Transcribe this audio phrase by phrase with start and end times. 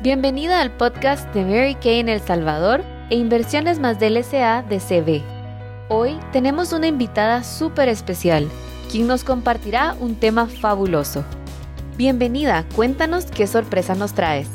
[0.00, 4.78] Bienvenida al podcast de Mary Kay en El Salvador e Inversiones más del SA de
[4.78, 5.22] CB.
[5.88, 8.48] Hoy tenemos una invitada súper especial,
[8.92, 11.24] quien nos compartirá un tema fabuloso.
[11.96, 14.46] Bienvenida, cuéntanos qué sorpresa nos traes.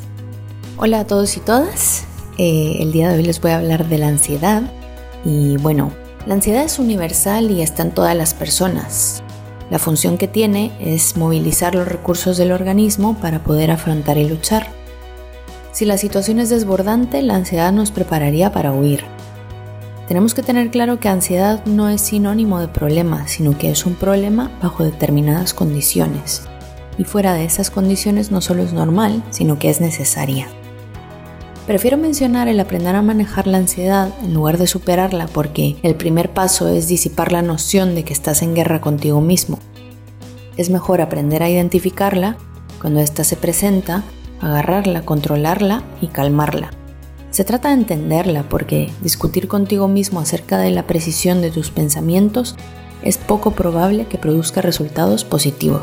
[0.78, 2.06] Hola a todos y todas,
[2.38, 4.62] eh, el día de hoy les voy a hablar de la ansiedad
[5.26, 5.92] y bueno,
[6.26, 9.22] la ansiedad es universal y está en todas las personas.
[9.70, 14.83] La función que tiene es movilizar los recursos del organismo para poder afrontar y luchar.
[15.74, 19.04] Si la situación es desbordante, la ansiedad nos prepararía para huir.
[20.08, 23.96] Tenemos que tener claro que ansiedad no es sinónimo de problema, sino que es un
[23.96, 26.44] problema bajo determinadas condiciones.
[27.00, 30.48] Y fuera de esas condiciones no solo es normal, sino que es necesaria.
[31.66, 36.30] Prefiero mencionar el aprender a manejar la ansiedad en lugar de superarla porque el primer
[36.30, 39.58] paso es disipar la noción de que estás en guerra contigo mismo.
[40.56, 42.38] Es mejor aprender a identificarla
[42.80, 44.04] cuando ésta se presenta
[44.44, 46.72] agarrarla, controlarla y calmarla.
[47.32, 52.56] Se trata de entenderla porque discutir contigo mismo acerca de la precisión de tus pensamientos
[53.02, 55.82] es poco probable que produzca resultados positivos.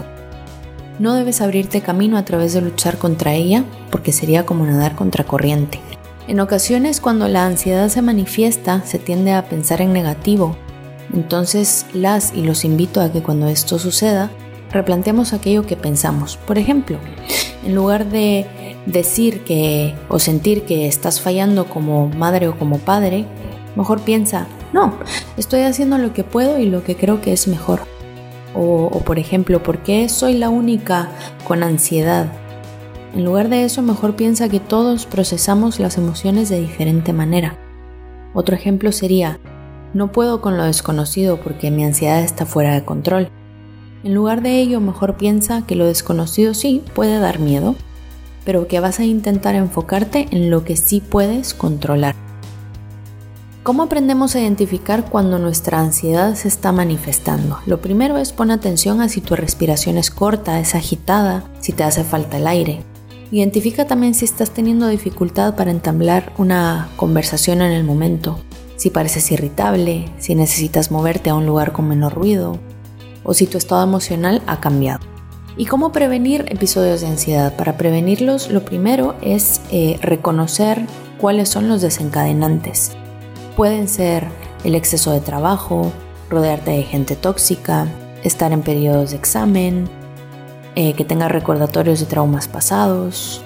[0.98, 5.24] No debes abrirte camino a través de luchar contra ella porque sería como nadar contra
[5.24, 5.80] corriente.
[6.28, 10.56] En ocasiones cuando la ansiedad se manifiesta se tiende a pensar en negativo.
[11.12, 14.30] Entonces las y los invito a que cuando esto suceda
[14.72, 16.36] replanteemos aquello que pensamos.
[16.36, 16.98] Por ejemplo,
[17.64, 18.46] en lugar de
[18.86, 23.26] decir que o sentir que estás fallando como madre o como padre,
[23.76, 24.94] mejor piensa, no,
[25.36, 27.80] estoy haciendo lo que puedo y lo que creo que es mejor.
[28.54, 31.08] O, o por ejemplo, ¿por qué soy la única
[31.46, 32.32] con ansiedad?
[33.14, 37.56] En lugar de eso, mejor piensa que todos procesamos las emociones de diferente manera.
[38.34, 39.40] Otro ejemplo sería,
[39.92, 43.28] no puedo con lo desconocido porque mi ansiedad está fuera de control.
[44.02, 47.74] En lugar de ello, mejor piensa que lo desconocido sí puede dar miedo,
[48.44, 52.14] pero que vas a intentar enfocarte en lo que sí puedes controlar.
[53.62, 57.58] ¿Cómo aprendemos a identificar cuando nuestra ansiedad se está manifestando?
[57.66, 61.84] Lo primero es poner atención a si tu respiración es corta, es agitada, si te
[61.84, 62.82] hace falta el aire.
[63.30, 68.40] Identifica también si estás teniendo dificultad para entablar una conversación en el momento,
[68.76, 72.58] si pareces irritable, si necesitas moverte a un lugar con menor ruido,
[73.22, 75.00] o si tu estado emocional ha cambiado.
[75.56, 77.54] ¿Y cómo prevenir episodios de ansiedad?
[77.56, 80.86] Para prevenirlos, lo primero es eh, reconocer
[81.18, 82.92] cuáles son los desencadenantes.
[83.56, 84.28] Pueden ser
[84.64, 85.92] el exceso de trabajo,
[86.30, 87.88] rodearte de gente tóxica,
[88.22, 89.88] estar en periodos de examen,
[90.76, 93.42] eh, que tengas recordatorios de traumas pasados,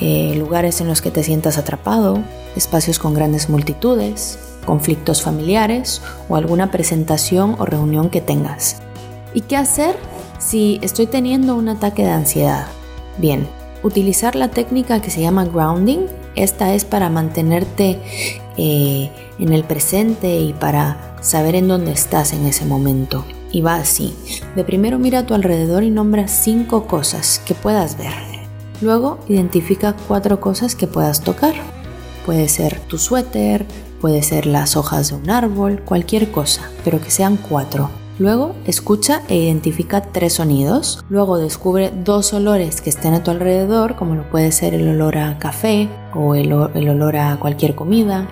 [0.00, 2.18] eh, lugares en los que te sientas atrapado,
[2.56, 8.82] espacios con grandes multitudes, conflictos familiares o alguna presentación o reunión que tengas.
[9.34, 9.96] ¿Y qué hacer
[10.38, 12.66] si estoy teniendo un ataque de ansiedad?
[13.18, 13.46] Bien,
[13.82, 16.06] utilizar la técnica que se llama grounding.
[16.34, 17.98] Esta es para mantenerte
[18.56, 23.24] eh, en el presente y para saber en dónde estás en ese momento.
[23.52, 24.16] Y va así.
[24.54, 28.12] De primero mira a tu alrededor y nombra cinco cosas que puedas ver.
[28.80, 31.54] Luego identifica cuatro cosas que puedas tocar.
[32.24, 33.66] Puede ser tu suéter,
[34.00, 37.90] puede ser las hojas de un árbol, cualquier cosa, pero que sean cuatro.
[38.20, 41.02] Luego escucha e identifica tres sonidos.
[41.08, 45.16] Luego descubre dos olores que estén a tu alrededor, como lo puede ser el olor
[45.16, 48.28] a café o el, olor a cualquier comida.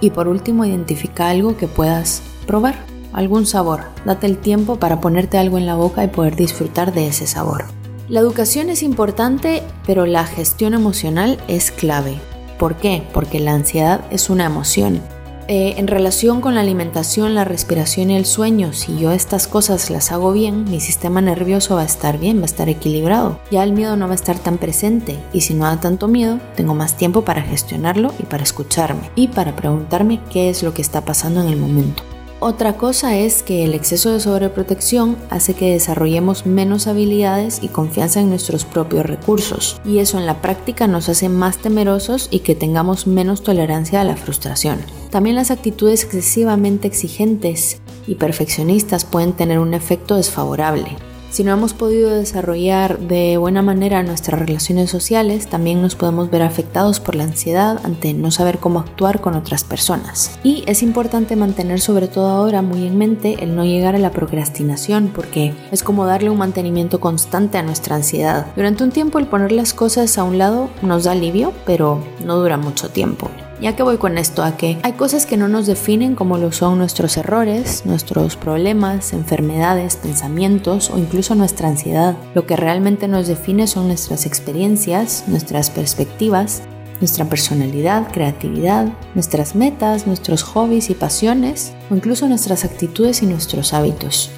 [0.00, 2.74] Y por último identifica algo que puedas probar,
[3.12, 3.82] algún sabor.
[4.04, 7.66] Date el tiempo para ponerte algo en la boca y poder disfrutar de ese sabor.
[8.08, 12.18] La educación es importante, pero la gestión emocional es clave.
[12.58, 13.04] ¿Por qué?
[13.14, 15.00] Porque la ansiedad es una emoción
[15.50, 19.90] eh, en relación con la alimentación, la respiración y el sueño, si yo estas cosas
[19.90, 23.40] las hago bien, mi sistema nervioso va a estar bien, va a estar equilibrado.
[23.50, 26.38] Ya el miedo no va a estar tan presente y si no da tanto miedo,
[26.54, 30.82] tengo más tiempo para gestionarlo y para escucharme y para preguntarme qué es lo que
[30.82, 32.04] está pasando en el momento.
[32.38, 38.20] Otra cosa es que el exceso de sobreprotección hace que desarrollemos menos habilidades y confianza
[38.20, 42.54] en nuestros propios recursos, y eso en la práctica nos hace más temerosos y que
[42.54, 44.78] tengamos menos tolerancia a la frustración.
[45.10, 50.96] También las actitudes excesivamente exigentes y perfeccionistas pueden tener un efecto desfavorable.
[51.30, 56.42] Si no hemos podido desarrollar de buena manera nuestras relaciones sociales, también nos podemos ver
[56.42, 60.32] afectados por la ansiedad ante no saber cómo actuar con otras personas.
[60.42, 64.10] Y es importante mantener sobre todo ahora muy en mente el no llegar a la
[64.10, 68.46] procrastinación porque es como darle un mantenimiento constante a nuestra ansiedad.
[68.56, 72.38] Durante un tiempo el poner las cosas a un lado nos da alivio, pero no
[72.38, 73.30] dura mucho tiempo.
[73.60, 76.50] Ya que voy con esto a que hay cosas que no nos definen como lo
[76.50, 82.16] son nuestros errores, nuestros problemas, enfermedades, pensamientos o incluso nuestra ansiedad.
[82.34, 86.62] Lo que realmente nos define son nuestras experiencias, nuestras perspectivas,
[87.00, 93.74] nuestra personalidad, creatividad, nuestras metas, nuestros hobbies y pasiones o incluso nuestras actitudes y nuestros
[93.74, 94.30] hábitos.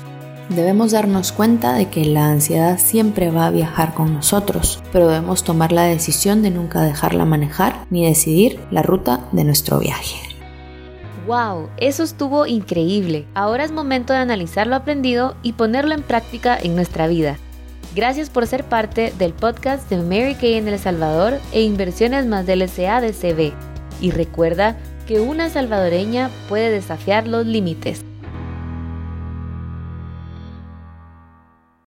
[0.55, 5.45] Debemos darnos cuenta de que la ansiedad siempre va a viajar con nosotros, pero debemos
[5.45, 10.17] tomar la decisión de nunca dejarla manejar ni decidir la ruta de nuestro viaje.
[11.27, 11.71] ¡Wow!
[11.79, 13.25] Eso estuvo increíble.
[13.33, 17.39] Ahora es momento de analizar lo aprendido y ponerlo en práctica en nuestra vida.
[17.97, 22.45] Gracias por ser parte del podcast de Mary Kay en El Salvador e Inversiones más
[22.45, 23.55] del SA de CB.
[24.03, 24.77] Y recuerda
[25.07, 28.05] que una salvadoreña puede desafiar los límites.